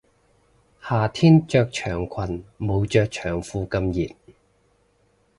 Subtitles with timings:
[0.81, 4.15] 夏天着長裙冇着長褲咁熱